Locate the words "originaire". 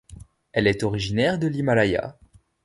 0.81-1.37